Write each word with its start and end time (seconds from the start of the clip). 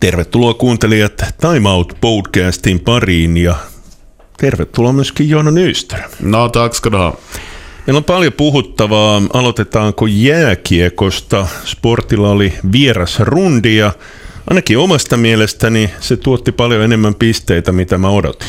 Tervetuloa 0.00 0.54
kuuntelijat 0.54 1.24
Time 1.40 1.68
Out 1.68 1.96
podcastin 2.00 2.80
pariin 2.80 3.36
ja 3.36 3.56
tervetuloa 4.36 4.92
myöskin 4.92 5.28
Joona 5.28 5.50
Nyström. 5.50 6.10
No, 6.20 6.48
tack 6.48 6.74
ska 6.74 6.92
du 6.92 6.96
ha. 6.96 7.16
Meillä 7.86 7.98
on 7.98 8.04
paljon 8.04 8.32
puhuttavaa. 8.32 9.22
Aloitetaanko 9.32 10.06
jääkiekosta? 10.06 11.46
Sportilla 11.64 12.30
oli 12.30 12.52
vieras 12.72 13.20
rundi 13.20 13.76
ja 13.76 13.92
ainakin 14.50 14.78
omasta 14.78 15.16
mielestäni 15.16 15.90
se 16.00 16.16
tuotti 16.16 16.52
paljon 16.52 16.82
enemmän 16.82 17.14
pisteitä, 17.14 17.72
mitä 17.72 17.98
mä 17.98 18.08
odotin. 18.08 18.48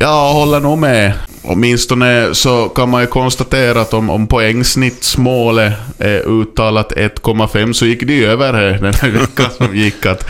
Jag 0.00 0.32
håller 0.32 0.60
nog 0.60 0.78
med. 0.78 1.12
Åtminstone 1.42 2.34
så 2.34 2.68
kan 2.68 2.88
man 2.88 3.00
ju 3.00 3.06
konstatera 3.06 3.80
att 3.80 3.94
om, 3.94 4.10
om 4.10 4.26
poängsnittsmålet 4.26 5.72
är 5.98 6.28
uttalat 6.28 6.92
1,5 6.92 7.72
så 7.72 7.86
gick 7.86 8.06
det 8.06 8.12
ju 8.12 8.26
över 8.26 8.52
här 8.52 8.78
den 8.82 8.94
här 8.94 9.10
veckan 9.10 9.46
som 9.56 9.76
gick. 9.76 10.06
Att 10.06 10.28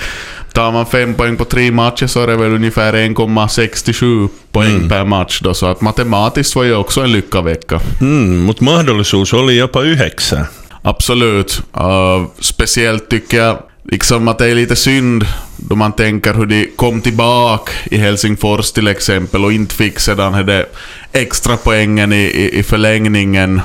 tar 0.53 0.73
man 0.73 0.87
fem 0.87 1.14
poäng 1.14 1.37
på 1.37 1.45
tre 1.45 1.71
matcher 1.71 2.07
så 2.07 2.23
är 2.23 2.27
det 2.27 2.37
väl 2.37 2.54
ungefär 2.54 2.93
1,67 2.93 4.29
poäng 4.53 4.77
mm. 4.77 4.89
per 4.89 5.04
match 5.04 5.40
då. 5.43 5.54
Så 5.54 5.67
att 5.67 5.81
matematiskt 5.81 6.57
var 6.57 6.65
ju 6.65 6.75
också 6.75 7.01
en 7.01 7.12
lyckavecka. 7.12 7.81
Mm, 8.01 8.39
mutta 8.39 8.65
mahdollisuus 8.65 9.32
oli 9.32 9.59
jopa 9.59 9.82
yhdeksän. 9.82 10.45
Absolut. 10.82 11.62
Uh, 11.76 12.26
speciellt 12.40 13.11
tycker 13.11 13.39
jag 13.39 13.59
liksom 13.82 14.29
att 14.29 14.39
det 14.39 14.46
är 14.46 14.54
lite 14.54 14.76
synd 14.76 15.26
då 15.57 15.76
man 15.76 15.93
tänker 15.93 16.34
hur 16.34 16.46
de 16.46 16.66
kom 16.76 17.00
tillbaka 17.00 17.72
i 17.90 17.96
Helsingfors 17.96 18.72
till 18.72 18.89
exempel 18.89 19.44
och 19.44 19.53
inte 19.53 19.75
fick 19.75 19.98
sedan 19.98 20.46
det 20.46 20.66
extra 21.12 21.56
poängen 21.56 22.12
i, 22.12 22.16
i, 22.16 22.58
i 22.58 22.62
förlängningen. 22.62 23.61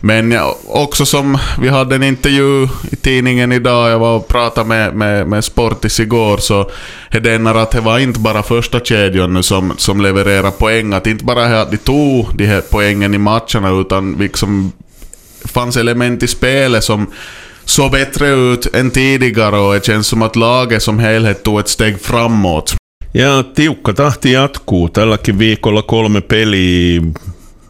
Men 0.00 0.30
ja, 0.30 0.58
också 0.66 1.06
som 1.06 1.38
vi 1.60 1.68
hade 1.68 1.94
en 1.94 2.02
intervju 2.02 2.68
i 2.90 2.96
tidningen 2.96 3.52
idag, 3.52 3.90
jag 3.90 3.98
var 3.98 4.16
och 4.16 4.28
pratade 4.28 4.68
med, 4.68 4.94
med, 4.94 5.28
med 5.28 5.44
Sportis 5.44 6.00
igår, 6.00 6.38
så 6.38 6.70
är 7.10 7.20
det 7.20 7.62
att 7.62 7.70
det 7.70 7.80
var 7.80 7.98
inte 7.98 8.20
bara 8.20 8.42
första 8.42 8.80
kedjan 8.80 9.42
som, 9.42 9.72
som 9.76 10.00
levererar 10.00 10.50
poäng, 10.50 10.92
att 10.92 11.06
inte 11.06 11.24
bara 11.24 11.60
att 11.60 11.70
de 11.70 11.76
tog 11.76 12.26
de 12.34 12.46
här 12.46 12.62
poängen 12.70 13.14
i 13.14 13.18
matcherna, 13.18 13.80
utan 13.80 14.12
liksom 14.12 14.72
fanns 15.44 15.76
element 15.76 16.22
i 16.22 16.26
spelet 16.26 16.84
som 16.84 17.06
såg 17.68 17.90
bättre 17.90 18.28
ut 18.28 18.74
än 18.74 18.90
tidigare 18.90 19.58
och 19.58 19.74
det 19.74 19.86
känns 19.86 20.06
som 20.06 20.22
att 20.22 20.36
laget 20.36 20.82
som 20.82 20.98
helhet 20.98 21.42
tog 21.42 21.60
ett 21.60 21.68
steg 21.68 22.00
framåt. 22.00 22.74
Ja 23.12 23.42
tiukka 23.42 23.92
tahti 23.92 24.32
jatkuu. 24.32 24.88
Tälläkin 24.88 25.38
viikolla 25.38 25.82
kolme 25.82 26.20
peliä. 26.20 27.02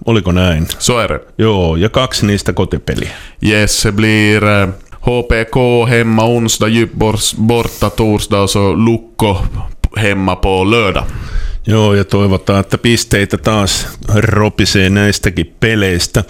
Oliko 0.04 0.32
näin? 0.32 0.66
Så 0.78 0.98
är 0.98 1.08
det. 1.08 1.20
Joo, 1.38 1.76
ja 1.76 1.88
kaksi 1.88 2.26
niistä 2.26 2.52
kotipeliä. 2.52 3.10
Yes, 3.42 3.82
se 3.82 3.92
blir 3.92 4.42
HPK 5.00 5.56
eh, 5.56 5.88
hemma 5.88 6.24
onsdag, 6.24 6.68
Djupborgs 6.68 7.34
borta 7.34 7.90
torsdag 7.90 8.42
och 8.42 8.50
så 8.50 8.74
Lukko 8.74 9.46
hemma 9.96 10.36
på 10.36 10.64
lördag. 10.64 11.04
Joo, 11.66 11.94
ja 11.94 12.04
toivotaan, 12.04 12.60
että 12.60 12.78
pisteitä 12.78 13.38
taas 13.38 13.88
ropisee 14.14 14.90
näistäkin 14.90 15.54
peleistä. 15.60 16.24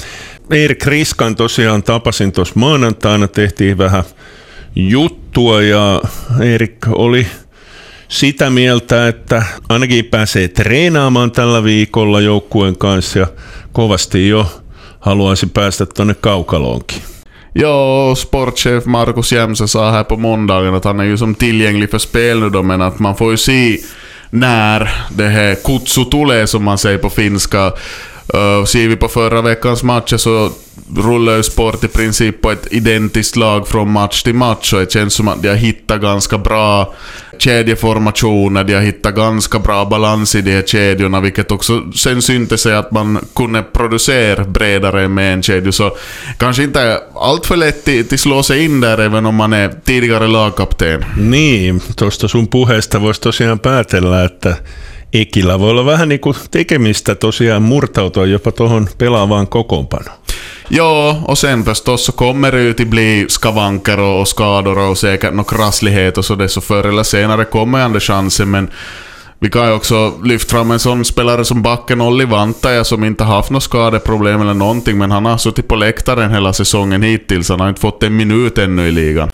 Erik 0.50 0.86
Riskan 0.86 1.36
tosiaan 1.36 1.82
tapasin 1.82 2.32
tuossa 2.32 2.54
maanantaina, 2.56 3.28
tehtiin 3.28 3.78
vähän 3.78 4.04
juttua 4.76 5.62
ja 5.62 6.02
Erik 6.40 6.76
oli 6.88 7.26
sitä 8.08 8.50
mieltä, 8.50 9.08
että 9.08 9.42
ainakin 9.68 10.04
pääsee 10.04 10.48
treenaamaan 10.48 11.30
tällä 11.30 11.64
viikolla 11.64 12.20
joukkueen 12.20 12.78
kanssa 12.78 13.18
ja 13.18 13.26
kovasti 13.72 14.28
jo 14.28 14.46
haluaisi 15.00 15.46
päästä 15.46 15.86
tuonne 15.86 16.14
kaukaloonkin. 16.14 17.02
Ja, 17.54 18.14
sportchef 18.14 18.84
Markus 18.84 19.32
Jämse 19.32 19.66
sa 19.66 19.90
här 19.90 20.04
på 20.04 20.16
måndagen 20.16 20.74
att 20.74 20.84
han 20.84 21.00
är 21.00 21.04
ju 21.04 21.16
som 21.16 21.34
tillgänglig 21.34 21.90
för 21.90 21.98
spel 21.98 22.40
nu 22.40 22.50
då, 22.50 22.62
men 22.62 22.82
att 22.82 22.98
man 22.98 23.16
får 23.16 23.30
ju 23.30 23.36
se 23.36 23.78
när 24.30 24.90
det 25.16 25.28
här 25.28 25.54
kutsu 25.54 26.04
tulee 26.04 26.46
som 26.46 26.64
man 26.64 26.78
säger 26.78 26.98
på 26.98 27.10
finska. 27.10 27.72
Uh, 28.34 28.64
ser 28.64 28.88
vi 28.88 28.96
på 28.96 29.08
förra 29.08 29.42
veckans 29.42 29.82
matcher 29.82 30.16
så 30.16 30.50
rullar 30.96 31.36
ju 31.36 31.42
sport 31.42 31.84
i 31.84 31.88
princip 31.88 32.42
på 32.42 32.50
ett 32.50 32.66
identiskt 32.70 33.36
lag 33.36 33.68
från 33.68 33.92
match 33.92 34.22
till 34.22 34.34
match 34.34 34.72
och 34.72 34.80
det 34.80 34.92
känns 34.92 35.14
som 35.14 35.28
att 35.28 35.42
de 35.42 35.48
har 35.48 35.56
hittat 35.56 36.00
ganska 36.00 36.38
bra 36.38 36.94
kedjeformationer, 37.38 38.64
de 38.64 38.74
har 38.74 38.80
hittat 38.80 39.14
ganska 39.14 39.58
bra 39.58 39.84
balans 39.84 40.34
i 40.34 40.40
de 40.40 40.52
här 40.52 40.62
kedjorna, 40.62 41.20
vilket 41.20 41.50
också 41.50 41.92
sen 41.92 42.22
syntes 42.22 42.60
sig 42.60 42.74
att 42.74 42.90
man 42.90 43.18
kunde 43.34 43.62
producera 43.62 44.44
bredare 44.44 45.08
med 45.08 45.32
en 45.34 45.42
kedja, 45.42 45.72
så 45.72 45.96
kanske 46.38 46.62
inte 46.62 47.00
allt 47.14 47.46
för 47.46 47.56
lätt 47.56 47.84
till 47.84 48.18
slå 48.18 48.42
sig 48.42 48.64
in 48.64 48.80
där 48.80 48.98
även 48.98 49.26
om 49.26 49.34
man 49.34 49.52
är 49.52 49.72
tidigare 49.84 50.26
lagkapten. 50.26 51.04
Niin, 51.18 51.80
tuosta 51.96 52.28
sun 52.28 52.46
puheesta 52.46 53.00
voisi 53.00 53.20
tosiaan 53.20 53.58
päätellä, 53.58 54.24
että 54.24 54.56
Ekillä 55.12 55.58
voi 55.58 55.70
olla 55.70 55.84
vähän 55.84 56.08
niin 56.08 56.20
kuin 56.20 56.36
tekemistä 56.50 57.14
tosiaan 57.14 57.62
murtautua 57.62 58.26
jopa 58.26 58.52
tuohon 58.52 58.88
pelaavaan 58.98 59.46
kokoonpanoon. 59.46 60.18
Ja, 60.70 61.16
och 61.24 61.38
sen 61.38 61.64
förstås 61.64 62.06
så 62.06 62.12
kommer 62.12 62.52
det 62.52 62.62
ju 62.62 62.74
till 62.74 62.86
bli 62.86 63.26
skavanker 63.28 64.00
och, 64.00 64.28
skador 64.28 64.78
och 64.78 64.98
säkert 64.98 65.34
någon 65.34 65.44
krasslighet 65.44 66.18
och 66.18 66.24
så 66.24 66.34
det 66.34 66.48
så 66.48 66.60
förr 66.60 66.88
eller 66.88 67.02
senare 67.02 67.44
kommer 67.44 67.80
ändå 67.80 68.00
chansen 68.00 68.50
men 68.50 68.70
vi 69.40 69.50
kan 69.50 69.66
ju 69.66 69.72
också 69.72 70.12
lyfta 70.24 70.50
fram 70.50 70.70
en 70.70 70.78
sån 70.78 71.04
spelare 71.04 71.44
som 71.44 71.62
backen 71.62 72.00
Olli 72.00 72.24
Vantaja 72.24 72.84
som 72.84 73.04
inte 73.04 73.24
haft 73.24 73.50
något 73.50 73.62
skadeproblem 73.62 74.40
eller 74.40 74.54
någonting 74.54 74.98
men 74.98 75.10
han 75.10 75.24
har 75.24 75.38
suttit 75.38 75.68
på 75.68 75.76
läktaren 75.76 76.30
hela 76.30 76.52
säsongen 76.52 77.02
hittills. 77.02 77.48
Han 77.48 77.60
har 77.60 77.68
inte 77.68 77.80
fått 77.80 78.02
en 78.02 78.16
minut 78.16 78.58
ännu 78.58 78.88
i 78.88 78.92
ligan. 78.92 79.30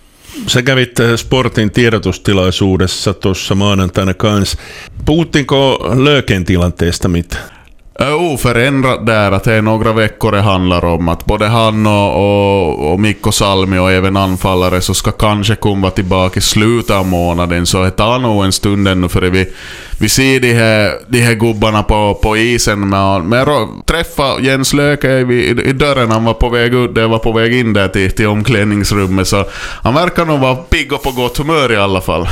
Sä 0.47 0.63
kävit 0.63 1.01
eh, 1.01 1.17
Sportin 1.17 1.71
tiedotustilaisuudessa 1.71 3.15
tuossa 3.15 3.55
maanantaina 3.55 4.15
kanssa. 4.15 4.59
Puhuttiinko 5.05 5.79
Löken 5.95 6.45
tilanteesta 6.45 7.09
mitään? 7.09 7.54
Oförändrat 8.01 9.07
där, 9.07 9.33
att 9.33 9.45
det 9.45 9.55
är 9.55 9.63
några 9.63 9.93
veckor 9.93 10.33
det 10.33 10.41
handlar 10.41 10.85
om. 10.85 11.09
Att 11.09 11.25
både 11.25 11.47
han 11.47 11.87
och, 11.87 12.15
och, 12.17 12.93
och 12.93 13.01
Mikko 13.01 13.33
Salmi 13.33 13.79
och 13.79 13.93
även 13.93 14.17
anfallare 14.17 14.81
så 14.81 14.95
ska 14.95 15.11
kanske 15.11 15.55
komma 15.55 15.91
tillbaka 15.91 16.39
i 16.39 16.43
slutet 16.43 16.97
av 16.97 17.07
månaden. 17.07 17.67
Så 17.67 17.85
det 17.85 17.91
tar 17.91 18.19
nog 18.19 18.45
en 18.45 18.53
stund 18.53 18.89
ännu 18.89 19.09
före 19.09 19.31
vi, 19.31 19.53
vi 20.01 20.09
ser 20.09 20.41
de 20.41 20.53
här, 20.53 20.93
de 21.09 21.21
här 21.21 21.35
gubbarna 21.35 21.83
på, 21.83 22.19
på 22.23 22.37
isen. 22.37 22.89
Men, 22.89 23.29
men 23.29 23.39
jag 23.39 23.69
träffade 23.87 24.43
Jens 24.43 24.75
Löke 24.75 25.09
i, 25.09 25.49
i 25.49 25.73
dörren, 25.73 26.11
han 26.11 26.25
var 26.25 26.35
på 26.35 26.49
väg 26.49 26.75
ut, 26.75 26.97
jag 26.97 27.09
var 27.09 27.19
på 27.19 27.33
väg 27.33 27.55
in 27.55 27.73
där 27.73 27.89
till, 27.89 28.11
till 28.11 28.27
omklädningsrummet. 28.27 29.29
Så 29.29 29.45
han 29.83 29.95
verkar 29.95 30.25
nog 30.25 30.41
vara 30.41 30.57
pigg 30.57 30.93
och 30.93 31.03
på 31.03 31.11
gott 31.11 31.39
humör 31.39 31.73
i 31.73 31.77
alla 31.77 32.01
fall. 32.01 32.29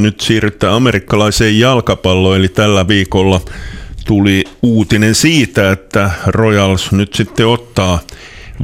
Nyt 0.00 0.20
siirrytään 0.20 0.74
amerikkalaiseen 0.74 1.58
jalkapalloon, 1.58 2.36
eli 2.36 2.48
tällä 2.48 2.88
viikolla 2.88 3.40
tuli 4.06 4.44
uutinen 4.62 5.14
siitä, 5.14 5.72
että 5.72 6.10
Royals 6.26 6.92
nyt 6.92 7.14
sitten 7.14 7.46
ottaa 7.46 8.00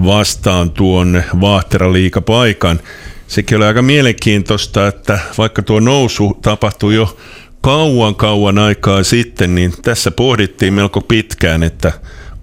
vastaan 0.05 0.71
tuon 0.71 1.23
Vaahtera-liikapaikan. 1.41 2.81
Sekin 3.27 3.57
oli 3.57 3.65
aika 3.65 3.83
mielenkiintoista, 3.83 4.87
että 4.87 5.19
vaikka 5.39 5.63
tuo 5.63 5.81
nousu 5.81 6.39
tapahtui 6.43 6.95
jo 6.95 7.17
kauan 7.61 8.15
kauan 8.15 8.59
aikaa 8.59 9.03
sitten, 9.03 9.55
niin 9.55 9.73
tässä 9.83 10.11
pohdittiin 10.11 10.75
melko 10.75 11.01
pitkään, 11.01 11.63
että 11.63 11.93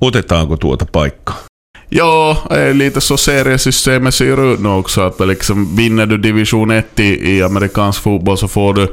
otetaanko 0.02 0.58
tuota 0.58 0.86
paikkaa. 0.92 1.49
Ja, 1.92 2.38
lite 2.74 3.02
så 3.02 3.18
seriesystemet 3.18 4.14
ser 4.14 4.54
ut 4.54 4.60
nu 4.60 4.70
också. 4.70 5.02
Att 5.02 5.28
liksom, 5.28 5.76
vinner 5.76 6.06
du 6.06 6.18
division 6.18 6.72
1 6.72 7.00
i, 7.00 7.32
i 7.32 7.44
amerikansk 7.44 8.02
fotboll 8.02 8.38
så 8.38 8.48
får 8.48 8.74
du 8.74 8.88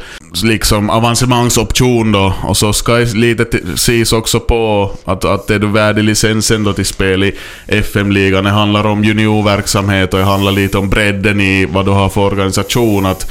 liksom 0.45 0.91
avancemangsoption 0.91 2.13
då. 2.13 2.35
Och 2.43 2.57
så 2.57 2.73
ska 2.73 2.93
lite 2.93 3.59
ses 3.75 4.13
också 4.13 4.41
på 4.41 4.91
att, 5.05 5.25
att 5.25 5.51
är 5.51 5.59
du 5.59 5.67
värd 5.67 5.99
licensen 5.99 6.65
då 6.65 6.73
till 6.73 6.87
spel 6.87 7.25
i 7.25 7.33
FM-ligan. 7.67 8.45
Det 8.45 8.51
handlar 8.51 8.87
om 8.87 9.05
juniorverksamhet 9.05 10.15
och 10.15 10.21
det 10.21 10.27
handlar 10.27 10.53
lite 10.53 10.79
om 10.79 10.91
bredden 10.91 11.41
i 11.41 11.67
vad 11.67 11.85
du 11.85 11.91
har 11.91 12.09
för 12.09 12.21
organisation. 12.21 13.07
Att 13.07 13.31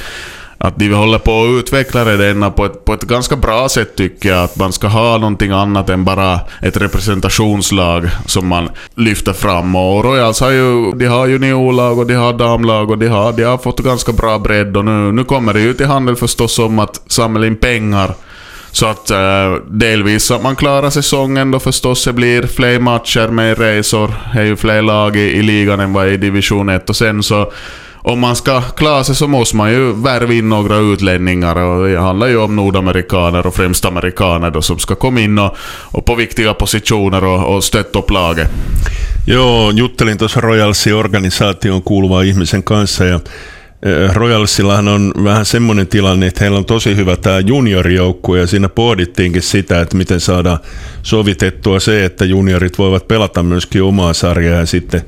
att 0.57 0.79
de 0.79 0.93
håller 0.93 1.19
på 1.19 1.43
att 1.43 1.59
utveckla 1.59 2.03
det 2.03 2.17
denna 2.17 2.51
på 2.51 2.65
ett, 2.65 2.85
på 2.85 2.93
ett 2.93 3.03
ganska 3.03 3.35
bra 3.35 3.69
sätt 3.69 3.95
tycker 3.95 4.29
jag. 4.29 4.43
Att 4.43 4.57
man 4.57 4.73
ska 4.73 4.87
ha 4.87 5.17
någonting 5.17 5.51
annat 5.51 5.89
än 5.89 6.05
bara 6.05 6.39
ett 6.61 6.77
representationslag 6.77 8.09
som 8.25 8.47
man 8.47 8.69
lyfter 8.95 9.33
fram. 9.33 9.75
Och 9.75 10.03
Royals 10.03 10.39
har 10.39 10.51
ju, 10.51 10.91
de 10.91 11.05
har 11.05 11.27
juniorlag 11.27 11.99
och 11.99 12.07
de 12.07 12.13
har 12.13 12.33
damlag 12.33 12.91
och 12.91 12.97
de 12.97 13.07
har, 13.07 13.33
de 13.33 13.43
har 13.43 13.57
fått 13.57 13.79
ganska 13.79 14.11
bra 14.11 14.39
bredd. 14.39 14.77
Och 14.77 14.85
nu, 14.85 15.11
nu 15.11 15.23
kommer 15.23 15.53
det 15.53 15.61
ju 15.61 15.73
till 15.73 15.85
handel 15.85 16.15
förstås 16.15 16.59
om 16.59 16.79
att 16.79 17.01
samla 17.07 17.47
in 17.47 17.55
pengar. 17.55 18.13
Så 18.71 18.85
att 18.85 19.11
uh, 19.11 19.65
delvis 19.69 20.31
att 20.31 20.43
man 20.43 20.55
klarar 20.55 20.89
säsongen 20.89 21.51
då 21.51 21.59
förstås 21.59 22.03
det 22.03 22.13
blir 22.13 22.47
fler 22.47 22.79
matcher 22.79 23.27
med 23.27 23.57
resor. 23.57 24.11
Det 24.33 24.39
är 24.39 24.45
ju 24.45 24.55
fler 24.55 24.81
lag 24.81 25.15
i, 25.15 25.19
i 25.19 25.41
ligan 25.41 25.79
än 25.79 25.93
vad 25.93 26.07
i 26.07 26.17
division 26.17 26.69
1 26.69 26.89
och 26.89 26.95
sen 26.95 27.23
så 27.23 27.51
om 28.07 28.19
man 28.19 28.35
ska 28.35 28.61
klara 28.61 29.03
sig 29.03 29.15
så 29.15 29.27
måste 29.27 29.55
man 29.55 29.71
ju 29.71 29.93
värva 29.93 30.33
in 30.33 30.49
några 30.49 30.77
utlänningar 30.77 31.55
och 31.55 31.87
det 31.87 31.99
handlar 31.99 32.27
ju 32.27 32.37
om 32.37 32.55
nordamerikaner 32.55 33.47
och 33.47 33.55
främst 33.55 33.85
amerikaner 33.85 34.51
då 34.51 34.61
som 34.61 34.79
ska 34.79 34.95
komma 34.95 35.19
in 35.19 35.39
och, 35.39 35.55
och 35.91 36.05
på 36.05 36.15
viktiga 36.15 36.53
positioner 36.53 37.23
och, 37.23 37.55
och 37.55 37.63
stötta 37.63 37.99
upp 37.99 38.11
laget. 38.11 38.49
Joo, 39.27 39.71
juttelin 39.71 40.17
tuossa 40.17 40.41
Royalsin 40.41 40.93
organisaation 40.93 41.81
kuuluvan 41.81 42.25
ihmisen 42.25 42.63
kanssa 42.63 43.05
ja 43.05 43.19
Royalsillahan 44.13 44.87
on 44.87 45.13
vähän 45.23 45.45
semmoinen 45.45 45.87
tilanne, 45.87 46.27
että 46.27 46.43
heillä 46.43 46.57
on 46.57 46.65
tosi 46.65 46.95
hyvä 46.95 47.15
tämä 47.15 47.39
juniorijoukkue 47.39 48.39
ja 48.39 48.47
siinä 48.47 48.69
pohdittiinkin 48.69 49.41
sitä, 49.41 49.81
että 49.81 49.97
miten 49.97 50.19
saadaan 50.19 50.59
sovitettua 51.03 51.79
se, 51.79 52.05
että 52.05 52.25
juniorit 52.25 52.77
voivat 52.77 53.07
pelata 53.07 53.43
myöskin 53.43 53.83
omaa 53.83 54.13
sarjaa 54.13 54.59
ja 54.59 54.65
sitten 54.65 55.01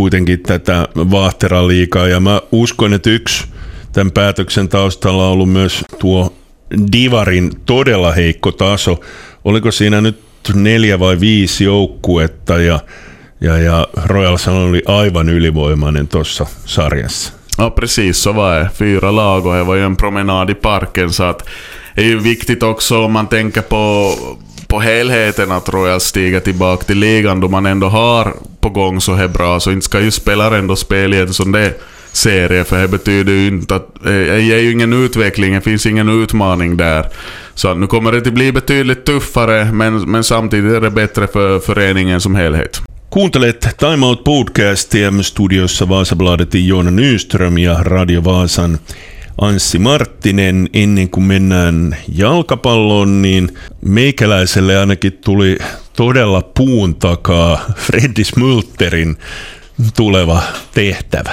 kuitenkin 0.00 0.40
tätä 0.40 0.88
Vaahteran 0.96 1.68
liikaa. 1.68 2.08
Ja 2.08 2.20
mä 2.20 2.40
uskon, 2.52 2.92
että 2.92 3.10
yksi 3.10 3.44
tämän 3.92 4.12
päätöksen 4.12 4.68
taustalla 4.68 5.26
on 5.26 5.32
ollut 5.32 5.52
myös 5.52 5.84
tuo 5.98 6.32
Divarin 6.92 7.50
todella 7.66 8.12
heikko 8.12 8.52
taso. 8.52 9.00
Oliko 9.44 9.70
siinä 9.70 10.00
nyt 10.00 10.20
neljä 10.54 10.98
vai 10.98 11.20
viisi 11.20 11.64
joukkuetta 11.64 12.58
ja, 12.58 12.80
ja, 13.40 13.58
ja 13.58 13.88
Royals 14.04 14.48
oli 14.48 14.82
aivan 14.86 15.28
ylivoimainen 15.28 16.08
tuossa 16.08 16.46
sarjassa. 16.64 17.32
Ja 17.58 17.70
precis 17.70 18.22
så 18.22 18.36
var 18.36 18.60
det. 18.60 18.68
Fyra 18.74 19.16
lag 19.16 19.46
och 19.46 19.54
det 19.54 19.64
var 19.64 19.74
ju 19.74 19.84
en 19.84 19.96
promenad 19.96 20.50
i 20.50 20.54
parken 20.54 21.12
så 21.12 21.24
att 21.24 21.48
det 21.96 22.02
är 22.02 22.06
ju 22.06 22.18
viktigt 22.18 22.62
också 22.62 23.04
om 23.04 23.12
man 23.12 23.26
tänker 23.26 23.62
på, 23.62 24.14
på 24.70 24.80
helheten 24.80 25.52
att 25.52 25.68
Royals 25.68 26.04
stiger 26.04 26.40
tillbaka 26.40 26.84
till 26.84 26.98
ligan 26.98 27.40
då 27.40 27.48
man 27.48 27.66
ändå 27.66 27.88
har 27.88 28.34
på 28.60 28.68
gång 28.68 29.00
så 29.00 29.14
här 29.14 29.28
bra 29.28 29.60
så 29.60 29.70
inte 29.70 29.84
ska 29.84 30.00
ju 30.00 30.10
spelare 30.10 30.58
ändå 30.58 30.76
spela 30.76 31.16
i 31.16 31.20
en 31.20 31.34
sån 31.34 31.52
där 31.52 31.72
serie 32.12 32.64
för 32.64 32.82
det 32.82 32.88
betyder 32.88 33.32
ju 33.32 33.46
inte 33.46 33.74
att 33.74 33.88
det 34.04 34.40
ger 34.40 34.58
ju 34.58 34.72
ingen 34.72 34.92
utveckling, 34.92 35.54
det 35.54 35.60
finns 35.60 35.86
ingen 35.86 36.22
utmaning 36.22 36.76
där. 36.76 37.06
Så 37.54 37.74
nu 37.74 37.86
kommer 37.86 38.12
det 38.12 38.18
att 38.18 38.34
bli 38.34 38.52
betydligt 38.52 39.04
tuffare 39.04 39.72
men, 39.72 40.10
men 40.10 40.24
samtidigt 40.24 40.72
är 40.72 40.80
det 40.80 40.90
bättre 40.90 41.26
för 41.26 41.58
föreningen 41.58 42.20
som 42.20 42.34
helhet. 42.34 42.80
Kuuntelet 43.12 43.78
Time 43.78 44.06
Out 44.06 44.24
podcastia 44.24 45.22
studiossa 45.22 45.84
Vaasabladetin 45.84 46.66
Joona 46.66 46.90
Nyström 46.90 47.58
ja 47.58 47.82
Radio 47.84 48.20
Vaasan 48.20 48.78
Anssi 49.40 49.78
Marttinen. 49.78 50.68
Ennen 50.72 51.08
kuin 51.08 51.24
mennään 51.24 51.96
jalkapalloon, 52.08 53.22
niin 53.22 53.54
meikäläiselle 53.82 54.78
ainakin 54.78 55.12
tuli 55.12 55.58
todella 55.96 56.42
puun 56.42 56.94
takaa 56.94 57.60
Freddy 57.76 58.24
Smulterin 58.24 59.16
tuleva 59.96 60.42
tehtävä. 60.74 61.32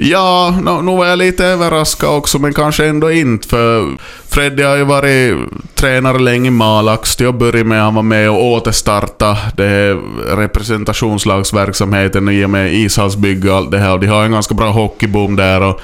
Ja, 0.00 0.54
no, 0.62 0.82
nu 0.82 0.96
var 0.96 1.06
jag 1.06 1.18
lite 1.18 1.44
överraskad 1.44 2.10
också, 2.10 2.38
men 2.38 2.54
kanske 2.54 2.86
ändå 2.86 3.10
inte. 3.10 3.48
För 3.48 3.96
Freddy 4.28 4.62
har 4.62 4.76
ju 4.76 4.84
varit 4.84 5.34
tränare 5.74 6.18
länge 6.18 6.48
i 6.48 6.50
Malax. 6.50 7.16
Till 7.16 7.28
att 7.28 7.34
börja 7.34 7.64
med 7.64 7.82
han 7.82 7.94
var 7.94 8.02
med 8.02 8.30
och 8.30 8.44
återstarta 8.44 9.38
det 9.56 9.94
representationslagsverksamheten 10.36 12.28
i 12.28 12.44
och 12.44 12.50
med 12.50 12.74
ishallsbygge 12.74 13.50
och 13.50 13.56
allt 13.56 13.70
det 13.70 13.78
här. 13.78 13.92
Och 13.92 14.00
de 14.00 14.06
har 14.06 14.24
en 14.24 14.32
ganska 14.32 14.54
bra 14.54 14.70
hockeyboom 14.70 15.36
där. 15.36 15.60
Och, 15.60 15.80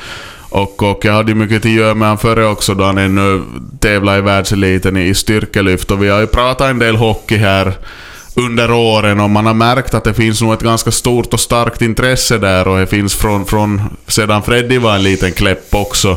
och, 0.50 0.82
och 0.82 1.05
jag 1.05 1.12
hade 1.12 1.31
ju 1.31 1.35
mycket 1.35 1.64
att 1.64 1.70
göra 1.70 1.94
med 1.94 2.08
honom 2.08 2.19
före 2.19 2.47
också 2.47 2.75
då 2.75 2.85
han 2.85 2.99
ännu 2.99 3.43
tävlade 3.81 4.19
i 4.19 4.20
världseliten 4.20 4.97
i 4.97 5.14
styrkelyft. 5.14 5.91
Och 5.91 6.02
vi 6.02 6.08
har 6.08 6.20
ju 6.20 6.26
pratat 6.26 6.70
en 6.70 6.79
del 6.79 6.97
hockey 6.97 7.37
här 7.37 7.73
under 8.35 8.73
åren 8.73 9.20
och 9.20 9.31
man 9.31 9.47
har 9.47 9.55
märkt 9.55 9.94
att 9.94 10.05
det 10.05 10.14
finns 10.14 10.43
nog 10.43 10.52
ett 10.52 10.62
ganska 10.62 10.91
stort 10.91 11.35
och 11.35 11.41
starkt 11.41 11.82
intresse 11.82 12.38
där 12.38 12.69
och 12.69 12.79
det 12.79 12.87
finns 12.87 13.14
från, 13.14 13.47
från 13.47 13.82
sedan 14.06 14.43
Freddy 14.43 14.79
var 14.79 14.94
en 14.94 15.02
liten 15.02 15.32
kläpp 15.32 15.75
också. 15.75 16.17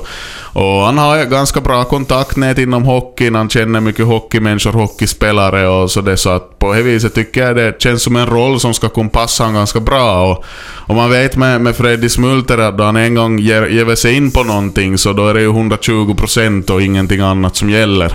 Och 0.54 0.82
han 0.82 0.98
har 0.98 1.26
ganska 1.26 1.62
bra 1.62 1.84
kontaktnät 1.84 2.58
inom 2.58 2.84
hockeyn, 2.84 3.36
han 3.36 3.50
känner 3.50 3.80
mycket 3.80 4.06
hockeymänniskor, 4.06 4.72
hockeyspelare 4.72 5.68
och 5.68 5.92
så 5.92 6.02
det 6.02 6.18
så 6.18 6.30
att 6.30 6.53
på 6.64 6.74
det 6.74 6.82
viset 6.82 7.14
tycker 7.14 7.48
jag 7.48 7.56
det 7.56 7.82
känns 7.82 8.04
som 8.04 8.16
en 8.16 8.26
roll 8.26 8.60
som 8.60 8.74
ska 8.74 8.90
kunna 8.90 9.10
passa 9.10 9.44
honom 9.44 9.56
ganska 9.56 9.80
bra. 9.80 10.32
Och, 10.32 10.46
och 10.88 10.96
man 10.96 11.10
vet 11.10 11.36
med, 11.36 11.62
med 11.62 11.76
Freddy 11.76 12.10
Smulter 12.10 12.58
att 12.58 12.78
då 12.78 12.84
han 12.84 12.96
en 12.96 13.16
gång 13.16 13.40
ger, 13.40 13.66
ger 13.66 13.96
sig 13.96 14.16
in 14.16 14.32
på 14.32 14.44
någonting 14.44 14.98
så 14.98 15.14
då 15.14 15.28
är 15.28 15.34
det 15.34 15.42
ju 15.42 15.52
120% 15.52 16.72
och 16.72 16.82
ingenting 16.82 17.20
annat 17.20 17.56
som 17.56 17.70
gäller. 17.70 18.12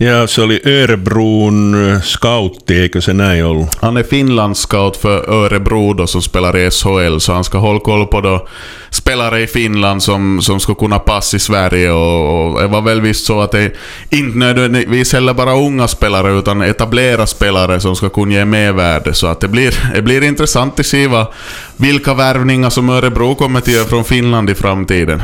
Ja, 0.00 0.26
se 0.26 0.42
oli 0.42 0.60
Örebron 0.64 2.00
scoutti, 2.02 2.74
eikö 2.74 3.00
se 3.00 3.12
näin 3.12 3.44
ollut? 3.44 3.74
Han 3.80 3.96
är 3.96 4.02
Finlands 4.02 4.60
scout 4.60 4.96
för 4.96 5.30
Örebro 5.30 5.92
då, 5.92 6.06
som 6.06 6.22
spelar 6.22 6.56
i 6.56 6.70
SHL, 6.70 7.18
så 7.18 7.32
han 7.32 7.44
ska 7.44 7.58
hålla 7.58 7.80
koll 7.80 8.06
på 8.06 8.20
då 8.20 8.46
spelare 8.90 9.40
i 9.40 9.46
Finland 9.46 10.02
som, 10.02 10.42
som 10.42 10.60
ska 10.60 10.74
kunna 10.74 10.98
passa 10.98 11.36
i 11.36 11.40
Sverige. 11.40 11.90
Och, 11.90 12.54
och 12.54 12.60
det 12.60 12.66
var 12.66 12.82
väl 12.82 13.00
visst 13.00 13.26
så 13.26 13.40
att 13.40 13.52
det 13.52 13.72
inte 14.10 14.38
nödvändigtvis 14.38 15.12
heller 15.12 15.34
bara 15.34 15.52
unga 15.52 15.88
spelare, 15.88 16.38
utan 16.38 16.62
etablerade 16.62 17.26
spelare 17.26 17.77
som 17.80 17.96
ska 17.96 18.08
kunna 18.08 18.34
ge 18.34 18.44
mervärde. 18.44 19.14
Så 19.14 19.26
att 19.26 19.40
det 19.40 19.48
blir, 19.48 19.74
det 19.94 20.02
blir 20.02 20.24
intressant 20.24 20.80
att 20.80 20.86
se 20.86 21.06
vad, 21.06 21.26
vilka 21.76 22.14
värvningar 22.14 22.70
som 22.70 22.88
Örebro 22.90 23.34
kommer 23.34 23.58
att 23.58 23.68
göra 23.68 23.88
från 23.88 24.04
Finland 24.04 24.50
i 24.50 24.54
framtiden. 24.54 25.22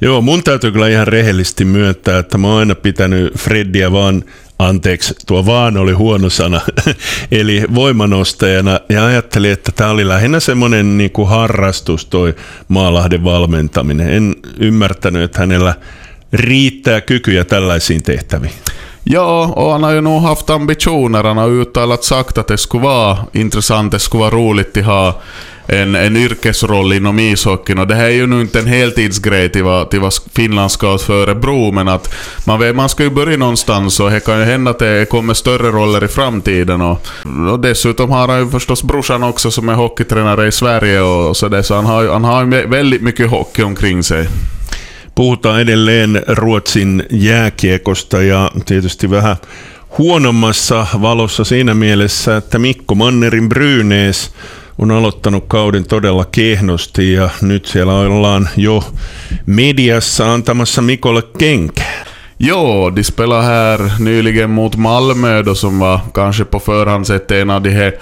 Joo, 0.00 0.20
mun 0.20 0.42
täytyy 0.42 0.72
kyllä 0.72 0.88
ihan 0.88 1.06
rehellisesti 1.06 1.64
myöntää, 1.64 2.18
että 2.18 2.38
mä 2.38 2.48
oon 2.48 2.58
aina 2.58 2.74
pitänyt 2.74 3.38
Freddiä 3.38 3.92
vaan 3.92 4.24
anteeksi, 4.58 5.14
tuo 5.26 5.46
vaan 5.46 5.76
oli 5.76 5.92
huono 5.92 6.30
sana, 6.30 6.60
eli 7.32 7.64
voimanostajana, 7.74 8.80
ja 8.88 9.06
ajattelin, 9.06 9.52
että 9.52 9.72
tämä 9.72 9.90
oli 9.90 10.08
lähinnä 10.08 10.40
semmoinen 10.40 10.98
niin 10.98 11.10
kuin 11.10 11.28
harrastus 11.28 12.06
toi 12.06 12.34
Maalahden 12.68 13.24
valmentaminen. 13.24 14.12
En 14.12 14.34
ymmärtänyt, 14.60 15.22
että 15.22 15.38
hänellä 15.38 15.74
riittää 16.32 17.00
kykyjä 17.00 17.44
tällaisiin 17.44 18.02
tehtäviin. 18.02 18.52
Ja, 19.04 19.52
och 19.56 19.72
han 19.72 19.82
har 19.82 19.92
ju 19.92 20.00
nog 20.00 20.22
haft 20.22 20.50
ambitioner. 20.50 21.24
Han 21.24 21.36
har 21.36 21.48
uttalat 21.48 22.04
sagt 22.04 22.38
att 22.38 22.46
det 22.46 22.58
skulle 22.58 22.84
vara 22.84 23.18
intressant, 23.32 23.92
det 23.92 23.98
skulle 23.98 24.20
vara 24.20 24.34
roligt 24.34 24.76
att 24.76 24.84
ha 24.84 25.20
en, 25.66 25.94
en 25.94 26.16
yrkesroll 26.16 26.92
inom 26.92 27.18
ishockeyn. 27.18 27.78
Och 27.78 27.86
det 27.86 27.94
här 27.94 28.04
är 28.04 28.10
ju 28.10 28.26
nu 28.26 28.40
inte 28.40 28.58
en 28.58 28.66
heltidsgrej 28.66 29.48
till 29.52 29.64
vad, 29.64 29.90
till 29.90 30.00
vad 30.00 30.12
Finland 30.32 30.70
ska 30.70 30.98
för 30.98 31.22
Örebro, 31.22 31.72
men 31.72 31.88
att 31.88 32.14
man, 32.44 32.60
vet, 32.60 32.76
man 32.76 32.88
ska 32.88 33.02
ju 33.02 33.10
börja 33.10 33.36
någonstans 33.36 34.00
och 34.00 34.10
det 34.10 34.20
kan 34.20 34.38
ju 34.38 34.44
hända 34.44 34.70
att 34.70 34.78
det 34.78 35.10
kommer 35.10 35.34
större 35.34 35.70
roller 35.70 36.04
i 36.04 36.08
framtiden. 36.08 36.80
Och, 36.80 37.06
och 37.52 37.60
dessutom 37.60 38.10
har 38.10 38.28
han 38.28 38.38
ju 38.38 38.50
förstås 38.50 38.82
brorsan 38.82 39.22
också 39.22 39.50
som 39.50 39.68
är 39.68 39.74
hockeytränare 39.74 40.46
i 40.46 40.52
Sverige 40.52 41.00
och 41.00 41.36
så, 41.36 41.48
där, 41.48 41.62
så 41.62 41.74
han 41.74 41.86
har, 41.86 42.08
han 42.08 42.24
har 42.24 42.66
väldigt 42.66 43.02
mycket 43.02 43.30
hockey 43.30 43.62
omkring 43.62 44.02
sig. 44.02 44.28
Puhutaan 45.14 45.60
edelleen 45.60 46.22
Ruotsin 46.28 47.04
jääkiekosta 47.10 48.22
ja 48.22 48.50
tietysti 48.66 49.10
vähän 49.10 49.36
huonommassa 49.98 50.86
valossa 51.02 51.44
siinä 51.44 51.74
mielessä, 51.74 52.36
että 52.36 52.58
Mikko 52.58 52.94
Mannerin 52.94 53.48
Brynäs 53.48 54.32
on 54.78 54.90
aloittanut 54.90 55.44
kauden 55.48 55.86
todella 55.86 56.24
kehnosti 56.24 57.12
ja 57.12 57.30
nyt 57.42 57.66
siellä 57.66 57.94
ollaan 57.94 58.48
jo 58.56 58.84
mediassa 59.46 60.32
antamassa 60.32 60.82
Mikolle 60.82 61.22
kenkää. 61.38 62.04
Jo, 62.38 62.92
de 62.96 63.02
spelade 63.02 63.46
här 63.46 63.90
nyligen 63.98 64.50
mot 64.50 64.76
Malmö 64.76 65.42
då 65.42 65.54
som 65.54 65.78
var 65.78 66.00
kanske 66.14 66.44
på 66.44 66.60
förhand 66.60 67.06
sett 67.06 67.30
en 67.30 67.50
av 67.50 67.62
de 67.62 67.70
här 67.70 67.92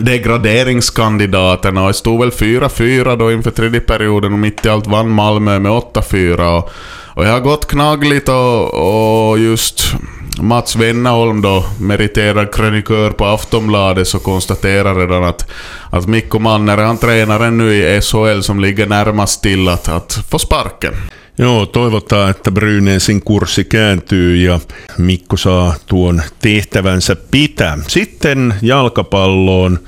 degraderingskandidaterna 0.00 1.82
och 1.82 1.88
det 1.88 1.94
stod 1.94 2.20
väl 2.20 2.30
4-4 2.30 3.16
då 3.16 3.32
inför 3.32 3.50
tredje 3.50 3.80
perioden 3.80 4.32
och 4.32 4.38
mitt 4.38 4.66
i 4.66 4.68
allt 4.68 4.86
vann 4.86 5.10
Malmö 5.10 5.58
med 5.58 5.72
8-4 5.72 6.58
och, 6.58 6.70
och 7.14 7.26
jag 7.26 7.32
har 7.32 7.40
gått 7.40 7.66
knagligt 7.66 8.28
och, 8.28 9.30
och 9.30 9.38
just 9.38 9.94
Mats 10.40 10.76
Wennerholm 10.76 11.42
då, 11.42 11.64
meriterad 11.80 12.54
krönikör 12.54 13.10
på 13.10 13.24
Aftonbladet, 13.24 14.08
så 14.08 14.18
konstaterar 14.18 14.94
redan 14.94 15.24
att, 15.24 15.50
att 15.90 16.06
Mikko 16.06 16.38
Manner, 16.38 16.76
han 16.76 16.98
tränaren 16.98 17.58
nu 17.58 17.74
i 17.74 18.00
SHL 18.00 18.40
som 18.40 18.60
ligger 18.60 18.86
närmast 18.86 19.42
till 19.42 19.68
att, 19.68 19.88
att 19.88 20.24
få 20.30 20.38
sparken. 20.38 20.92
Joo, 21.40 21.66
toivotaan, 21.66 22.30
että 22.30 22.50
Brynäsin 22.50 23.20
kurssi 23.20 23.64
kääntyy 23.64 24.36
ja 24.36 24.60
Mikko 24.98 25.36
saa 25.36 25.74
tuon 25.86 26.22
tehtävänsä 26.42 27.16
pitää. 27.30 27.78
Sitten 27.88 28.54
jalkapalloon 28.62 29.78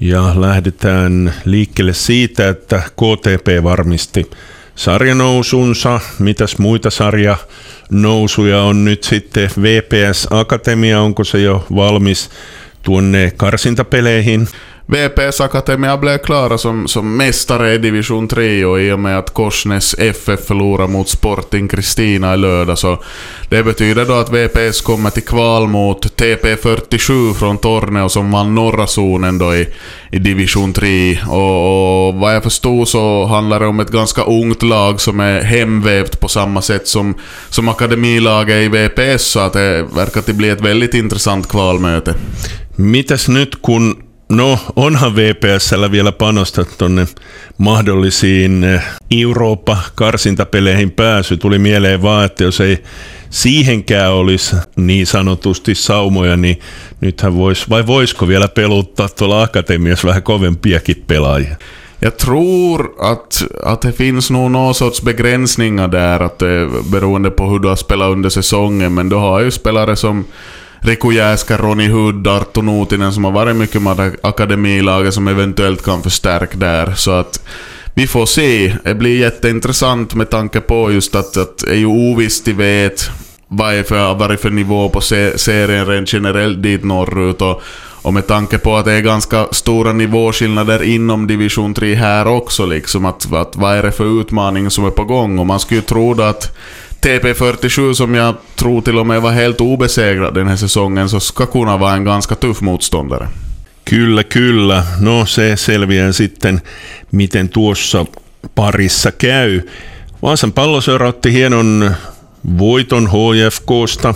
ja 0.00 0.32
lähdetään 0.36 1.34
liikkeelle 1.44 1.92
siitä, 1.92 2.48
että 2.48 2.82
KTP 2.82 3.62
varmisti 3.62 4.30
sarjanousunsa. 4.74 6.00
Mitäs 6.18 6.58
muita 6.58 6.90
sarja 6.90 7.36
nousuja 7.90 8.62
on 8.62 8.84
nyt 8.84 9.04
sitten 9.04 9.50
VPS 9.62 10.26
Akatemia, 10.30 11.00
onko 11.00 11.24
se 11.24 11.40
jo 11.40 11.66
valmis 11.74 12.30
tuonne 12.82 13.32
karsintapeleihin? 13.36 14.48
VPS 14.90 15.40
Akademia 15.40 15.96
blev 15.96 16.18
klara 16.18 16.58
som, 16.58 16.88
som 16.88 17.16
mästare 17.16 17.74
i 17.74 17.78
division 17.78 18.28
3 18.28 18.64
och 18.64 18.80
i 18.80 18.92
och 18.92 18.98
med 18.98 19.18
att 19.18 19.34
Korsnäs 19.34 19.94
FF 19.98 20.46
förlorar 20.46 20.86
mot 20.86 21.08
Sporting 21.08 21.68
Kristina 21.68 22.34
i 22.34 22.36
lördag 22.36 22.78
så 22.78 22.98
det 23.48 23.62
betyder 23.62 24.04
då 24.04 24.12
att 24.14 24.32
VPS 24.32 24.80
kommer 24.80 25.10
till 25.10 25.22
kval 25.22 25.68
mot 25.68 26.20
TP47 26.20 27.34
från 27.34 27.58
Torneo 27.58 28.08
som 28.08 28.30
vann 28.30 28.54
norra 28.54 28.86
zonen 28.86 29.38
då 29.38 29.54
i, 29.54 29.68
i 30.12 30.18
division 30.18 30.72
3 30.72 31.18
och, 31.28 32.08
och 32.08 32.14
vad 32.14 32.34
jag 32.34 32.42
förstod 32.42 32.88
så 32.88 33.24
handlar 33.24 33.60
det 33.60 33.66
om 33.66 33.80
ett 33.80 33.90
ganska 33.90 34.22
ungt 34.22 34.62
lag 34.62 35.00
som 35.00 35.20
är 35.20 35.40
hemvävt 35.40 36.20
på 36.20 36.28
samma 36.28 36.62
sätt 36.62 36.88
som, 36.88 37.14
som 37.48 37.68
akademilaget 37.68 38.56
i 38.56 38.68
VPS 38.68 39.22
så 39.22 39.40
att 39.40 39.52
det 39.52 39.82
verkar 39.82 40.20
att 40.20 40.26
bli 40.26 40.48
ett 40.48 40.60
väldigt 40.60 40.94
intressant 40.94 41.48
kvalmöte. 41.48 42.14
Mitäs 42.76 43.28
nyt 43.28 43.62
kun 43.62 44.09
No, 44.30 44.58
onhan 44.76 45.16
VPSllä 45.16 45.90
vielä 45.90 46.12
panostaa 46.12 46.64
tuonne 46.78 47.06
mahdollisiin 47.58 48.64
eh, 48.64 48.82
Eurooppa-karsintapeleihin 49.10 50.90
pääsy. 50.90 51.36
Tuli 51.36 51.58
mieleen 51.58 52.02
vaan, 52.02 52.24
että 52.24 52.44
jos 52.44 52.60
ei 52.60 52.82
siihenkään 53.30 54.12
olisi 54.12 54.56
niin 54.76 55.06
sanotusti 55.06 55.74
saumoja, 55.74 56.36
niin 56.36 56.60
nythän 57.00 57.34
voisi, 57.34 57.66
vai 57.70 57.86
voisiko 57.86 58.28
vielä 58.28 58.48
peluttaa 58.48 59.08
tuolla 59.08 59.42
akatemiassa 59.42 60.08
vähän 60.08 60.22
kovempiakin 60.22 61.04
pelaajia? 61.06 61.56
Jag 62.02 62.16
tror 62.16 62.94
att, 62.98 63.42
att 63.62 63.82
det 63.82 63.92
finns 63.92 64.30
nog 64.30 64.50
någon 64.50 64.74
sorts 64.74 65.02
begränsningar 65.02 65.88
där, 65.88 66.20
att 66.20 66.38
det, 66.38 66.68
beroende 66.90 67.30
på 67.30 67.46
hur 67.46 67.58
du 67.58 67.68
har 67.68 67.76
spelat 67.76 68.12
under 68.12 68.30
säsongen. 68.30 68.94
Men 68.94 69.08
du 69.08 69.16
har 69.16 69.40
ju 69.40 69.50
spelare 69.50 69.96
som 69.96 70.24
Riku 70.82 71.10
Jäskä, 71.10 71.56
Ronny 71.56 71.88
Hood, 71.88 72.26
Arto 72.26 72.62
Nuutinen 72.62 73.12
som 73.12 73.24
har 73.24 73.32
varit 73.32 73.56
mycket 73.56 73.82
med 73.82 74.16
akademilaget 74.22 75.14
som 75.14 75.28
eventuellt 75.28 75.84
kan 75.84 76.02
förstärka 76.02 76.56
där. 76.56 76.92
Så 76.94 77.10
att 77.10 77.40
vi 77.94 78.06
får 78.06 78.26
se. 78.26 78.76
Det 78.84 78.94
blir 78.94 79.20
jätteintressant 79.20 80.14
med 80.14 80.30
tanke 80.30 80.60
på 80.60 80.92
just 80.92 81.14
att, 81.14 81.36
att 81.36 81.58
det 81.58 81.70
är 81.70 81.76
ju 81.76 81.86
ovisst, 81.86 82.44
de 82.44 82.52
vet 82.52 83.10
vad 83.48 83.74
är 83.74 83.82
för, 83.82 84.14
vad 84.14 84.30
är 84.30 84.36
för 84.36 84.50
nivå 84.50 84.88
på 84.88 85.00
serien 85.36 85.86
rent 85.86 86.12
generellt 86.12 86.62
dit 86.62 86.84
norrut. 86.84 87.42
Och, 87.42 87.62
och 88.02 88.14
med 88.14 88.26
tanke 88.26 88.58
på 88.58 88.76
att 88.76 88.84
det 88.84 88.92
är 88.92 89.00
ganska 89.00 89.46
stora 89.50 89.92
nivåskillnader 89.92 90.82
inom 90.82 91.26
division 91.26 91.74
3 91.74 91.94
här 91.94 92.26
också, 92.26 92.66
liksom 92.66 93.04
att, 93.04 93.32
att 93.32 93.56
vad 93.56 93.76
är 93.76 93.82
det 93.82 93.92
för 93.92 94.20
utmaning 94.20 94.70
som 94.70 94.84
är 94.84 94.90
på 94.90 95.04
gång? 95.04 95.38
Och 95.38 95.46
man 95.46 95.60
skulle 95.60 95.80
ju 95.80 95.86
tro 95.86 96.22
att 96.22 96.56
TP47 97.06 97.94
som 97.94 98.14
jag 98.14 98.34
tror 98.56 98.80
till 98.82 98.98
och 98.98 99.06
med 99.06 99.22
var 99.22 99.32
helt 99.32 99.60
obesegrad 99.60 100.34
den 100.34 100.48
här 100.48 100.56
säsongen 100.56 101.08
så 101.08 101.20
ska 101.20 101.46
kunna 101.46 101.76
vara 101.76 101.94
en 101.94 102.04
ganska 102.04 102.34
tuff 102.34 102.60
motståndare. 102.60 103.28
Kyllä, 103.84 104.24
kyllä. 104.24 104.82
No 105.00 105.26
se 105.26 105.56
selviää 105.56 106.12
sitten, 106.12 106.60
miten 107.12 107.48
tuossa 107.48 108.06
parissa 108.54 109.12
käy. 109.12 109.60
Vaasan 110.22 110.52
palloseura 110.52 111.08
otti 111.08 111.32
hienon 111.32 111.94
voiton 112.58 113.08
HFKsta. 113.10 114.14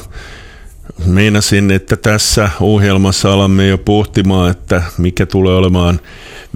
Meinasin, 1.06 1.70
että 1.70 1.96
tässä 1.96 2.50
ohjelmassa 2.60 3.32
alamme 3.32 3.66
jo 3.66 3.78
pohtimaan, 3.78 4.50
että 4.50 4.82
mikä 4.98 5.26
tulee 5.26 5.56
olemaan 5.56 6.00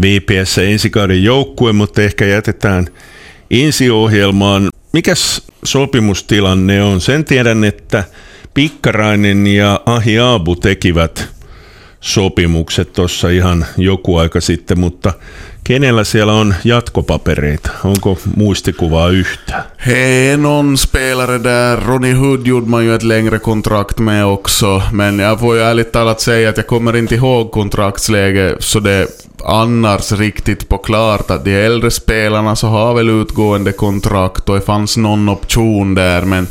VPS 0.01 0.59
ensikauden 0.59 1.25
joukkue, 1.25 1.73
mutta 1.73 2.03
ehkä 2.03 2.25
jätetään 2.25 2.87
ensi-ohjelmaan. 3.51 4.69
Mikäs 4.99 5.43
sopimustilanne 5.65 6.83
on? 6.83 7.01
Sen 7.01 7.25
tiedän, 7.25 7.65
että 7.65 8.05
Pikkarainen 8.55 9.47
ja 9.47 9.81
Ahiabu 9.87 10.57
tekivät 10.57 11.29
sopimukset 12.01 12.93
tuossa 12.93 13.29
ihan 13.31 13.67
joku 13.77 14.17
aika 14.17 14.41
sitten, 14.41 14.81
mutta 14.81 15.13
kenellä 15.65 16.05
siellä 16.05 16.33
on 16.33 16.55
jatkopapereita? 16.65 17.71
Onko 17.85 18.19
muistikuvaa 18.37 19.09
yhtään? 19.09 19.65
Hej, 19.87 20.37
någon 20.37 20.79
spelare 20.79 21.39
där. 21.45 21.79
Ronny 21.87 22.13
Hood 22.13 22.47
gjorde 22.47 22.67
man 22.67 22.85
ju 22.85 22.95
ett 22.95 23.03
längre 23.03 23.39
kontrakt 23.39 23.99
med 23.99 24.25
också. 24.25 24.83
Men 24.93 25.19
jag 25.19 25.41
får 25.41 25.57
ju 25.57 25.63
ärligt 25.63 25.93
talat 25.93 26.21
säga 26.21 26.51
att 26.51 26.57
jag 26.57 26.67
kommer 26.67 26.97
inte 26.97 27.15
ihåg 27.15 27.51
kontraktsläge 27.51 28.57
så 28.59 28.81
det 28.81 29.07
annars 29.45 30.13
riktigt 30.13 30.69
på 30.69 30.79
klart 30.79 31.31
att 31.31 31.45
de 31.45 31.65
äldre 31.65 31.91
spelarna 31.91 32.57
så 32.57 32.67
har 32.67 32.95
väl 32.95 33.09
utgående 33.09 33.73
kontrakt 33.73 34.49
och 34.49 34.55
det 34.55 34.61
fanns 34.61 34.97
någon 34.97 35.29
option 35.29 35.95
där 35.95 36.23
men 36.23 36.47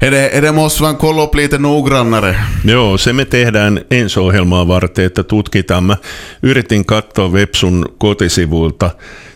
det, 0.00 0.42
det 0.42 0.52
måste 0.52 0.82
man 0.82 0.96
kolla 0.96 1.22
upp 1.22 1.34
lite 1.34 1.58
noggrannare. 1.58 2.36
Joo, 2.64 2.98
se 2.98 3.12
me 3.12 3.24
tehdään 3.24 3.80
ensi 3.90 4.20
ohjelmaa 4.20 4.68
varten, 4.68 5.04
että 5.04 5.22
tutkitaan. 5.22 5.84
Mä 5.84 5.96
yritin 6.42 6.84
katsoa 6.84 7.28
Websun 7.28 7.84
kotisivuilta 7.98 8.90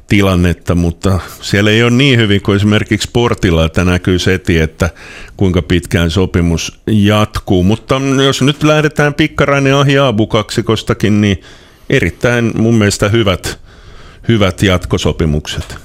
tilannetta, 0.09 0.75
mutta 0.75 1.21
siellä 1.41 1.71
ei 1.71 1.83
ole 1.83 1.91
niin 1.91 2.19
hyvin 2.19 2.43
kuin 2.43 2.57
esimerkiksi 2.57 3.09
Sportilla, 3.09 3.65
että 3.65 3.85
näkyy 3.85 4.19
seti, 4.19 4.59
että 4.59 4.91
kuinka 5.37 5.63
pitkään 5.63 6.11
sopimus 6.11 6.81
jatkuu. 6.87 7.63
Mutta 7.63 8.01
jos 8.25 8.43
nyt 8.43 8.63
lähdetään 8.63 9.15
Pikkarainen 9.15 9.75
Ahiaabu 9.75 10.27
kaksikostakin, 10.27 11.21
niin 11.21 11.43
erittäin 11.91 12.53
mun 12.55 12.75
mielestä 12.75 13.09
hyvät, 13.09 13.61
hyvät 14.29 14.63
jatkosopimukset. 14.63 15.77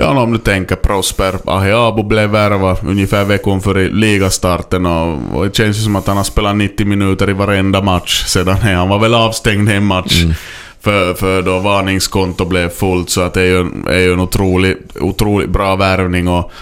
Ja, 0.00 0.22
om 0.22 0.32
du 0.32 0.38
tänker 0.38 0.76
Prosper 0.76 1.34
Ahiabu 1.44 2.02
blev 2.02 2.30
värvad 2.30 2.76
ungefär 2.86 3.24
veckan 3.24 3.60
före 3.60 3.88
ligastarten 3.88 4.86
och, 4.86 5.18
och 5.34 5.44
det 5.44 5.56
känns 5.56 5.78
ju 5.78 5.82
som 5.82 5.96
att 5.96 6.06
han 6.06 6.16
har 6.16 6.24
spelat 6.24 6.56
90 6.56 6.86
minuter 6.86 7.30
i 7.30 7.32
varenda 7.32 7.82
match 7.82 8.24
sedan 8.24 8.56
han 8.56 8.88
var 8.88 8.98
väl 8.98 9.14
avstängd 9.14 9.70
en 9.70 9.84
match. 9.84 10.22
Mm. 10.22 10.34
För, 10.80 11.14
för 11.14 11.42
då 11.42 11.58
varningskonto 11.58 12.44
blev 12.44 12.68
fullt 12.68 13.10
så 13.10 13.20
att 13.20 13.34
det 13.34 13.40
är 13.40 13.46
ju, 13.46 13.70
är 13.88 13.98
ju 13.98 14.12
en 14.12 14.20
otroligt, 14.20 14.96
otroligt 15.00 15.50
bra 15.50 15.76
värvning 15.76 16.28
och 16.28 16.52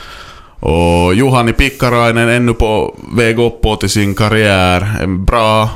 och 0.60 1.14
Juhani 1.14 1.52
Pikkarainen 1.52 2.28
ännu 2.28 2.54
på 2.54 2.96
väg 3.16 3.38
uppåt 3.38 3.84
i 3.84 3.88
sin 3.88 4.14
karriär. 4.14 4.96
En 5.02 5.24
bra 5.24 5.68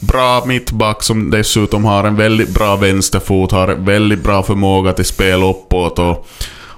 bra 0.00 0.44
mittback 0.46 1.02
som 1.02 1.30
dessutom 1.30 1.84
har 1.84 2.04
en 2.04 2.16
väldigt 2.16 2.54
bra 2.54 2.76
vänsterfot, 2.76 3.52
har 3.52 3.68
väldigt 3.68 4.22
bra 4.22 4.42
förmåga 4.42 4.92
till 4.92 5.04
spel 5.04 5.42
uppåt 5.42 5.98
och, 5.98 6.28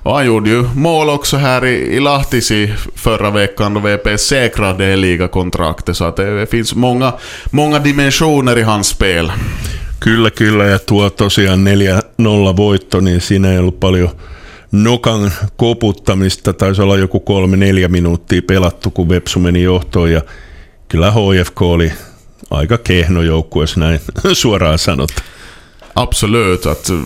och 0.02 0.14
han 0.14 0.26
gjorde 0.26 0.50
ju 0.50 0.64
mål 0.74 1.08
också 1.08 1.36
här 1.36 1.66
i, 1.66 1.74
i 1.74 2.00
Lahtisi 2.00 2.72
förra 2.94 3.30
veckan 3.30 3.74
då 3.74 3.80
VP 3.80 4.18
säkrade 4.18 4.86
det 4.86 4.96
ligakontraktet 4.96 5.96
så 5.96 6.04
att 6.04 6.16
det, 6.16 6.50
finns 6.50 6.74
många, 6.74 7.12
många 7.50 7.78
dimensioner 7.78 8.58
i 8.58 8.62
hans 8.62 8.88
spel. 8.88 9.32
Kyllä, 10.00 10.30
kyllä 10.30 10.64
ja 10.64 10.78
tuo 10.78 11.10
tosiaan 11.10 11.66
4-0 11.66 12.56
voitto, 12.56 13.00
niin 13.00 13.20
siinä 13.20 13.52
ei 13.52 13.58
ollut 13.58 13.80
paljon 13.80 14.10
nokan 14.72 15.32
koputtamista. 15.56 16.52
Taisi 16.52 16.82
olla 16.82 16.96
joku 16.96 17.20
kolme 17.20 17.56
neljä 17.56 17.88
minuuttia 17.88 18.42
pelattu, 18.46 18.90
kun 18.90 19.08
Vepsu 19.08 19.40
meni 19.40 19.62
johtoon 19.62 20.12
ja 20.12 20.20
kyllä 20.88 21.10
HFK 21.10 21.62
oli 21.62 21.92
aika 22.50 22.78
kehno 22.78 23.22
joukkue, 23.22 23.64
näin 23.76 24.00
suoraan 24.32 24.78
sanot. 24.78 25.10
Absolut, 26.02 26.66
att 26.66 26.90
uh, 26.90 27.00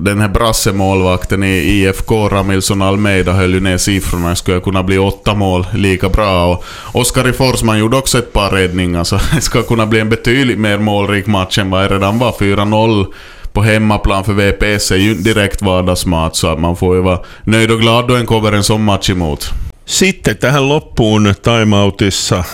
den 0.00 0.20
här 0.20 0.28
brassemålvakten 0.28 1.44
i 1.44 1.56
IFK, 1.56 2.28
Ramilson 2.28 2.82
Almeida, 2.82 3.32
höll 3.32 3.54
ju 3.54 3.60
ner 3.60 3.78
siffrorna. 3.78 4.28
Det 4.28 4.36
skulle 4.36 4.60
kunna 4.60 4.82
bli 4.82 4.98
åtta 4.98 5.34
mål 5.34 5.66
lika 5.74 6.08
bra. 6.08 6.52
Och 6.52 6.64
Oskari 6.92 7.32
Forsman 7.32 7.78
gjorde 7.78 7.96
också 7.96 8.18
ett 8.18 8.32
par 8.32 8.50
räddningar, 8.50 9.04
så 9.04 9.18
det 9.34 9.40
ska 9.40 9.62
kunna 9.62 9.86
bli 9.86 10.00
en 10.00 10.08
betydligt 10.08 10.58
mer 10.58 10.78
målrik 10.78 11.26
match 11.26 11.58
än 11.58 11.70
vad 11.70 11.82
det 11.82 11.94
redan 11.94 12.18
var. 12.18 12.32
4-0 12.32 13.06
på 13.52 13.62
hemmaplan 13.62 14.24
för 14.24 14.32
VPS 14.32 14.90
är 14.90 14.96
ju 14.96 15.14
direkt 15.14 15.62
vardagsmat, 15.62 16.36
så 16.36 16.48
att 16.48 16.60
man 16.60 16.76
får 16.76 16.96
ju 16.96 17.02
vara 17.02 17.18
nöjd 17.44 17.70
och 17.70 17.80
glad 17.80 18.08
då 18.08 18.14
en 18.14 18.26
kommer 18.26 18.52
en 18.52 18.64
sån 18.64 18.84
match 18.84 19.10
emot. 19.10 19.50
Sitten 19.84 20.36
tähän 20.36 20.68
loppuun 20.68 21.34
timeoutissa 21.42 22.44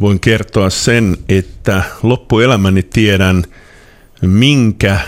voin 0.00 0.20
kertoa 0.20 0.70
sen, 0.70 1.16
että 1.28 1.82
loppuelämäni 2.02 2.82
tiedän, 2.82 3.44
minkä 4.20 4.98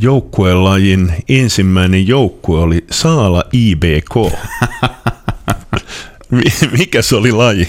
joukkuelajin 0.00 1.12
ensimmäinen 1.28 2.08
joukkue 2.08 2.60
oli 2.60 2.84
Saala 2.90 3.44
IBK. 3.52 4.32
Mikä 6.78 7.02
se 7.02 7.16
oli 7.16 7.32
laji? 7.32 7.68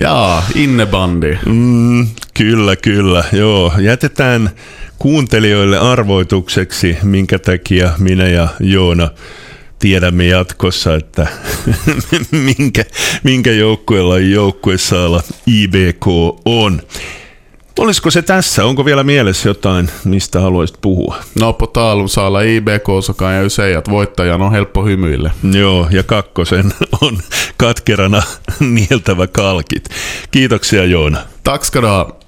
Jaa, 0.00 0.46
innebandy. 0.54 1.38
Mm, 1.46 2.06
kyllä, 2.34 2.76
kyllä. 2.76 3.24
Joo, 3.32 3.72
jätetään 3.80 4.50
kuuntelijoille 4.98 5.78
arvoitukseksi, 5.78 6.96
minkä 7.02 7.38
takia 7.38 7.92
minä 7.98 8.28
ja 8.28 8.48
Joona 8.60 9.10
tiedämme 9.78 10.26
jatkossa, 10.26 10.94
että 10.94 11.26
minkä, 12.58 12.84
minkä 13.22 13.52
joukkueella 13.52 14.18
joukkue 14.18 14.78
saa 14.78 15.22
IBK 15.46 16.06
on. 16.44 16.82
Olisiko 17.78 18.10
se 18.10 18.22
tässä? 18.22 18.64
Onko 18.64 18.84
vielä 18.84 19.02
mielessä 19.04 19.48
jotain, 19.48 19.88
mistä 20.04 20.40
haluaisit 20.40 20.78
puhua? 20.80 21.16
No 21.40 21.52
på 21.52 21.66
tal 21.66 22.00
om 22.00 22.08
Sala 22.08 22.42
IBK 22.42 22.86
så 23.02 23.14
kan 23.14 23.34
jag 23.34 23.42
ju 23.42 23.50
säga 23.50 23.78
att 23.78 23.90
voittajan 23.90 24.42
on 24.42 24.52
helppo 24.52 24.82
hymyille. 24.84 25.32
Joo, 25.52 25.86
ja 25.90 26.02
kakkosen 26.02 26.72
on 27.02 27.18
katkerana 27.56 28.22
nieltävä 28.60 29.26
kalkit. 29.26 29.88
Kiitoksia 30.30 30.84
Joona. 30.84 31.18
Tack 31.44 31.64
ska 31.64 31.80
du 31.82 31.86
ha. 31.86 32.21